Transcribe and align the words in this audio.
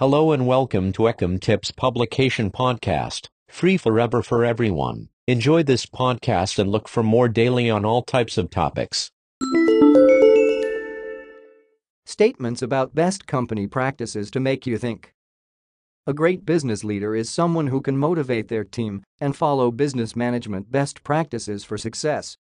Hello 0.00 0.32
and 0.32 0.46
welcome 0.46 0.92
to 0.92 1.02
Ecom 1.02 1.38
Tips 1.38 1.70
Publication 1.70 2.50
Podcast, 2.50 3.28
free 3.50 3.76
forever 3.76 4.22
for 4.22 4.46
everyone. 4.46 5.10
Enjoy 5.26 5.62
this 5.62 5.84
podcast 5.84 6.58
and 6.58 6.70
look 6.70 6.88
for 6.88 7.02
more 7.02 7.28
daily 7.28 7.68
on 7.68 7.84
all 7.84 8.00
types 8.02 8.38
of 8.38 8.48
topics. 8.48 9.10
Statements 12.06 12.62
about 12.62 12.94
best 12.94 13.26
company 13.26 13.66
practices 13.66 14.30
to 14.30 14.40
make 14.40 14.66
you 14.66 14.78
think. 14.78 15.12
A 16.06 16.14
great 16.14 16.46
business 16.46 16.82
leader 16.82 17.14
is 17.14 17.28
someone 17.28 17.66
who 17.66 17.82
can 17.82 17.98
motivate 17.98 18.48
their 18.48 18.64
team 18.64 19.02
and 19.20 19.36
follow 19.36 19.70
business 19.70 20.16
management 20.16 20.72
best 20.72 21.04
practices 21.04 21.62
for 21.62 21.76
success. 21.76 22.38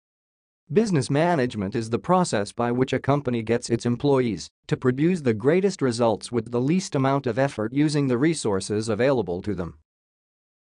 Business 0.72 1.10
management 1.10 1.74
is 1.74 1.90
the 1.90 1.98
process 1.98 2.50
by 2.50 2.72
which 2.72 2.94
a 2.94 2.98
company 2.98 3.42
gets 3.42 3.68
its 3.68 3.84
employees 3.84 4.48
to 4.68 4.76
produce 4.76 5.20
the 5.20 5.34
greatest 5.34 5.82
results 5.82 6.32
with 6.32 6.50
the 6.50 6.62
least 6.62 6.94
amount 6.94 7.26
of 7.26 7.38
effort 7.38 7.74
using 7.74 8.06
the 8.06 8.16
resources 8.16 8.88
available 8.88 9.42
to 9.42 9.54
them. 9.54 9.74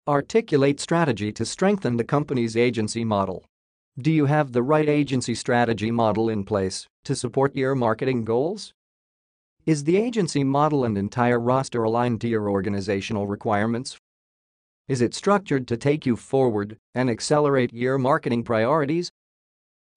Articulate 0.08 0.80
strategy 0.80 1.34
to 1.34 1.44
strengthen 1.44 1.98
the 1.98 2.06
company's 2.06 2.56
agency 2.56 3.04
model. 3.04 3.44
Do 4.00 4.10
you 4.10 4.28
have 4.28 4.54
the 4.54 4.64
right 4.64 4.88
agency 4.88 5.36
strategy 5.36 5.92
model 5.92 6.30
in 6.30 6.46
place 6.46 6.88
to 7.04 7.14
support 7.14 7.54
your 7.54 7.76
marketing 7.76 8.24
goals? 8.24 8.72
Is 9.66 9.84
the 9.84 9.98
agency 9.98 10.46
model 10.46 10.86
and 10.86 10.98
entire 10.98 11.40
roster 11.40 11.84
aligned 11.84 12.22
to 12.22 12.30
your 12.30 12.50
organizational 12.50 13.28
requirements? 13.28 13.98
Is 14.88 15.02
it 15.02 15.14
structured 15.14 15.68
to 15.68 15.76
take 15.76 16.06
you 16.06 16.16
forward 16.16 16.78
and 16.96 17.10
accelerate 17.10 17.74
your 17.74 17.98
marketing 17.98 18.46
priorities? 18.46 19.12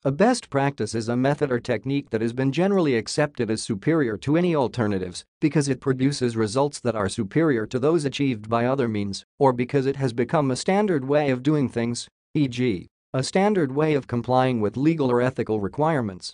A 0.03 0.11
best 0.11 0.49
practice 0.49 0.95
is 0.95 1.11
a 1.11 1.17
method 1.17 1.53
or 1.53 1.61
technique 1.61 2.09
that 2.09 2.23
has 2.23 2.33
been 2.33 2.53
generally 2.53 2.97
accepted 2.97 3.51
as 3.51 3.63
superior 3.63 4.17
to 4.17 4.39
any 4.39 4.57
alternatives 4.57 5.27
because 5.43 5.69
it 5.69 5.79
produces 5.79 6.39
results 6.39 6.81
that 6.81 6.97
are 6.97 7.11
superior 7.11 7.67
to 7.67 7.79
those 7.79 8.07
achieved 8.07 8.49
by 8.49 8.65
other 8.65 8.89
means 8.89 9.27
or 9.39 9.53
because 9.53 9.85
it 9.85 9.97
has 9.97 10.15
become 10.15 10.51
a 10.51 10.57
standard 10.57 11.05
way 11.05 11.29
of 11.29 11.43
doing 11.43 11.69
things, 11.69 12.09
e.g., 12.33 12.87
a 13.13 13.23
standard 13.23 13.73
way 13.73 13.93
of 13.93 14.07
complying 14.07 14.63
with 14.63 14.79
legal 14.79 15.11
or 15.11 15.21
ethical 15.21 15.61
requirements. 15.61 16.33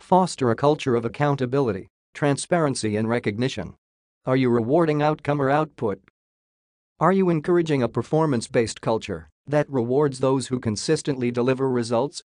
Foster 0.00 0.50
a 0.50 0.56
culture 0.56 0.96
of 0.96 1.04
accountability 1.04 1.86
transparency 2.14 2.96
and 2.96 3.08
recognition. 3.08 3.74
Are 4.26 4.36
you 4.36 4.50
rewarding 4.50 5.02
outcome 5.02 5.40
or 5.40 5.50
output? 5.50 6.00
Are 6.98 7.12
you 7.12 7.30
encouraging 7.30 7.80
a 7.80 7.88
performance-based 7.88 8.80
culture 8.80 9.28
that 9.46 9.70
rewards 9.70 10.18
those 10.18 10.48
who 10.48 10.58
consistently 10.58 11.30
deliver 11.30 11.70
results? 11.70 12.24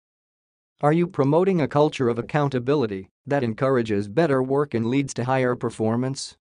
Are 0.84 0.92
you 0.92 1.08
promoting 1.08 1.62
a 1.62 1.67
culture 1.70 2.09
of 2.09 2.20
accountability 2.20 3.08
that 3.26 3.42
encourages 3.42 4.09
better 4.09 4.44
work 4.44 4.73
and 4.73 4.86
leads 4.86 5.14
to 5.14 5.23
higher 5.23 5.56
performance? 5.56 6.36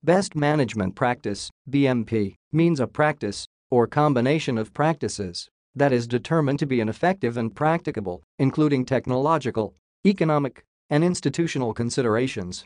Best 0.00 0.36
management 0.36 0.94
practice, 0.94 1.50
BMP, 1.68 2.36
means 2.52 2.78
a 2.78 2.86
practice 2.86 3.48
or 3.68 3.88
combination 3.88 4.58
of 4.58 4.72
practices 4.72 5.48
that 5.74 5.92
is 5.92 6.06
determined 6.06 6.60
to 6.60 6.66
be 6.66 6.80
an 6.80 6.88
effective 6.88 7.36
and 7.36 7.52
practicable, 7.52 8.22
including 8.38 8.84
technological, 8.84 9.74
economic, 10.06 10.62
and 10.88 11.02
institutional 11.02 11.74
considerations. 11.74 12.64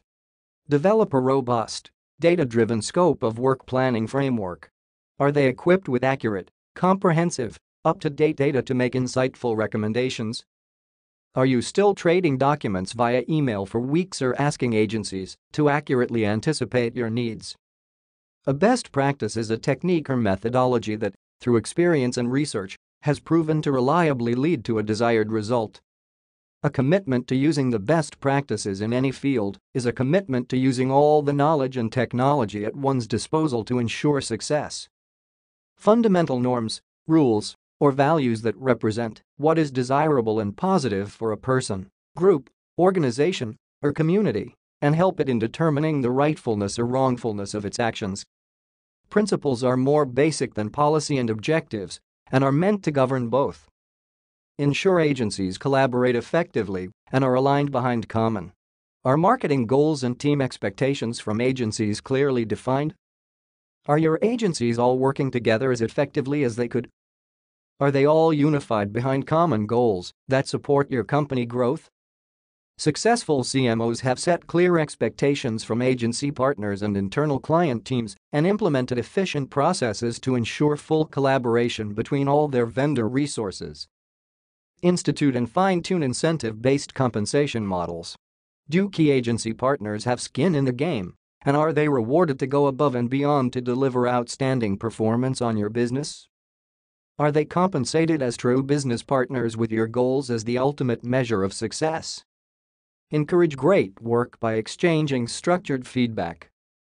Develop 0.69 1.15
a 1.15 1.21
robust, 1.21 1.91
data-driven 2.21 2.83
scope 2.83 3.23
of 3.23 3.39
work 3.39 3.65
planning 3.65 4.07
framework. 4.07 4.69
Are 5.19 5.33
they 5.33 5.47
equipped 5.47 5.89
with 5.89 6.05
accurate, 6.05 6.51
comprehensive, 6.75 7.59
up-to-date 7.83 8.37
data 8.37 8.61
to 8.61 8.75
make 8.75 8.93
insightful 8.93 9.57
recommendations? 9.57 10.45
Are 11.35 11.47
you 11.47 11.63
still 11.63 11.95
trading 11.95 12.37
documents 12.37 12.93
via 12.93 13.25
email 13.27 13.65
for 13.65 13.81
weeks 13.81 14.21
or 14.21 14.39
asking 14.39 14.75
agencies 14.75 15.35
to 15.53 15.71
accurately 15.71 16.27
anticipate 16.27 16.95
your 16.95 17.09
needs? 17.09 17.57
A 18.47 18.53
best 18.53 18.93
practice 18.93 19.35
is 19.35 19.49
a 19.49 19.57
technique 19.57 20.11
or 20.11 20.17
methodology 20.19 20.95
that, 20.97 21.15
through 21.41 21.57
experience 21.57 22.19
and 22.19 22.31
research, 22.31 22.77
has 23.03 23.19
proven 23.19 23.63
to 23.63 23.73
reliably 23.73 24.35
lead 24.35 24.63
to 24.67 24.79
a 24.79 24.83
desired 24.83 25.33
result. 25.33 25.81
A 26.63 26.69
commitment 26.69 27.27
to 27.29 27.35
using 27.35 27.71
the 27.71 27.79
best 27.79 28.21
practices 28.21 28.83
in 28.83 28.93
any 28.93 29.11
field 29.11 29.57
is 29.73 29.87
a 29.87 29.93
commitment 29.93 30.51
to 30.51 30.59
using 30.59 30.91
all 30.91 31.23
the 31.23 31.33
knowledge 31.33 31.79
and 31.79 31.91
technology 31.91 32.67
at 32.67 32.77
one's 32.77 33.07
disposal 33.07 33.65
to 33.65 33.79
ensure 33.79 34.21
success. 34.21 34.87
Fundamental 35.79 36.39
norms, 36.39 36.83
rules, 37.07 37.55
or 37.83 37.91
values 37.91 38.43
that 38.43 38.57
represent 38.57 39.23
what 39.39 39.59
is 39.59 39.73
desirable 39.73 40.39
and 40.39 40.57
positive 40.57 41.11
for 41.11 41.33
a 41.33 41.37
person, 41.37 41.89
group, 42.17 42.49
organization, 42.79 43.57
or 43.83 43.93
community 43.93 44.55
and 44.81 44.95
help 44.95 45.19
it 45.19 45.29
in 45.29 45.41
determining 45.41 46.01
the 46.01 46.11
rightfulness 46.13 46.79
or 46.79 46.87
wrongfulness 46.87 47.55
of 47.55 47.65
its 47.65 47.81
actions. 47.81 48.23
Principles 49.11 49.65
are 49.65 49.77
more 49.77 50.05
basic 50.05 50.55
than 50.55 50.71
policy 50.71 51.19
and 51.19 51.29
objectives 51.29 51.99
and 52.31 52.45
are 52.45 52.53
meant 52.53 52.85
to 52.85 52.93
govern 52.93 53.27
both 53.29 53.67
ensure 54.59 55.01
agencies 55.01 55.59
collaborate 55.59 56.15
effectively 56.15 56.89
and 57.11 57.25
are 57.25 57.35
aligned 57.35 57.73
behind 57.73 58.09
common. 58.09 58.53
Are 59.05 59.17
marketing 59.17 59.67
goals 59.67 60.05
and 60.05 60.21
team 60.21 60.41
expectations 60.41 61.19
from 61.19 61.41
agencies 61.41 62.01
clearly 62.01 62.45
defined? 62.45 62.95
Are 63.89 63.99
your 63.99 64.21
agencies 64.23 64.79
all 64.79 64.99
working 64.99 65.33
together 65.33 65.73
as 65.73 65.83
effectively 65.83 66.45
as 66.45 66.55
they 66.55 66.69
could? 66.69 66.89
Are 67.83 67.91
they 67.91 68.07
all 68.07 68.33
unified 68.33 68.93
behind 68.93 69.27
common 69.27 69.67
goals 69.67 70.13
that 70.29 70.47
support 70.47 70.89
your 70.89 71.03
company 71.03 71.45
growth? 71.45 71.91
Successful 72.79 73.43
CMOs 73.43 74.03
have 74.03 74.21
set 74.21 74.47
clear 74.47 74.79
expectations 74.79 75.65
from 75.65 75.83
agency 75.83 76.31
partners 76.31 76.81
and 76.81 76.97
internal 76.97 77.41
client 77.41 77.85
teams 77.85 78.15
and 78.33 78.47
implemented 78.47 78.99
efficient 78.99 79.51
processes 79.51 80.21
to 80.21 80.37
ensure 80.37 80.77
full 80.77 81.07
collaboration 81.07 81.93
between 81.93 82.29
all 82.29 82.47
their 82.47 82.67
vendor 82.67 83.09
resources 83.09 83.89
institute 84.81 85.35
and 85.35 85.51
fine-tune 85.51 86.05
incentive-based 86.05 86.95
compensation 86.95 87.67
models. 87.67 88.15
Do 88.71 88.91
key 88.91 89.11
agency 89.11 89.53
partners 89.53 90.05
have 90.05 90.21
skin 90.21 90.55
in 90.55 90.67
the 90.67 90.73
game, 90.73 91.15
and 91.45 91.57
are 91.57 91.73
they 91.73 91.89
rewarded 91.89 92.39
to 92.39 92.47
go 92.47 92.69
above 92.69 92.95
and 92.95 93.11
beyond 93.11 93.53
to 93.55 93.61
deliver 93.61 94.07
outstanding 94.07 94.79
performance 94.79 95.43
on 95.43 95.57
your 95.57 95.69
business? 95.69 96.29
Are 97.23 97.31
they 97.31 97.45
compensated 97.45 98.21
as 98.21 98.37
true 98.37 98.65
business 98.65 99.05
partners 99.05 99.57
with 99.57 99.71
your 99.71 99.87
goals 99.87 100.29
as 100.29 100.43
the 100.43 100.59
ultimate 100.59 101.05
measure 101.05 101.45
of 101.45 101.53
success? 101.53 102.25
Encourage 103.13 103.57
great 103.57 104.03
work 104.03 104.41
by 104.41 104.55
exchanging 104.55 105.29
structured 105.29 105.87
feedback. 105.87 106.51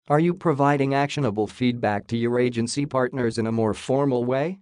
Are 0.07 0.21
you 0.21 0.35
providing 0.35 0.93
actionable 0.93 1.47
feedback 1.47 2.07
to 2.09 2.17
your 2.19 2.39
agency 2.39 2.85
partners 2.85 3.39
in 3.39 3.47
a 3.47 3.53
more 3.53 3.73
formal 3.73 4.27
way? 4.27 4.59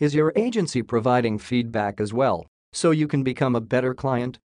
Is 0.00 0.12
your 0.12 0.32
agency 0.34 0.82
providing 0.82 1.38
feedback 1.38 2.00
as 2.00 2.12
well 2.12 2.44
so 2.72 2.90
you 2.90 3.06
can 3.06 3.22
become 3.22 3.54
a 3.54 3.60
better 3.60 3.94
client? 3.94 4.40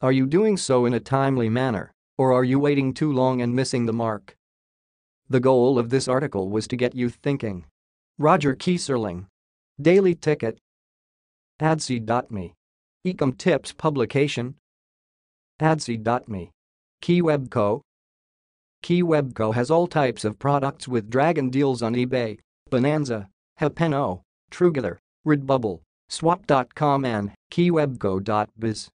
Are 0.00 0.10
you 0.10 0.26
doing 0.26 0.56
so 0.56 0.86
in 0.86 0.92
a 0.92 0.98
timely 0.98 1.48
manner, 1.48 1.92
or 2.18 2.32
are 2.32 2.42
you 2.42 2.58
waiting 2.58 2.92
too 2.92 3.12
long 3.12 3.40
and 3.40 3.54
missing 3.54 3.86
the 3.86 3.92
mark? 3.92 4.34
The 5.30 5.38
goal 5.38 5.78
of 5.78 5.90
this 5.90 6.08
article 6.08 6.50
was 6.50 6.66
to 6.66 6.76
get 6.76 6.96
you 6.96 7.08
thinking. 7.08 7.66
Roger 8.18 8.56
Keyserling. 8.56 9.26
Daily 9.80 10.14
Ticket. 10.14 10.58
Adsy.me 11.60 12.54
Ecom 13.06 13.36
Tips 13.36 13.72
Publication. 13.72 14.54
Adsy.me 15.60 16.50
KeyWebCo. 17.02 17.82
KeyWebCo 18.82 19.54
has 19.54 19.70
all 19.70 19.86
types 19.86 20.24
of 20.24 20.38
products 20.38 20.88
with 20.88 21.10
dragon 21.10 21.50
deals 21.50 21.82
on 21.82 21.94
eBay, 21.94 22.38
Bonanza, 22.70 23.28
Happn, 23.60 24.22
Truegether, 24.50 24.96
Redbubble, 25.26 25.80
Swap.com 26.08 27.04
and 27.04 27.32
KeyWebCo.biz. 27.52 28.88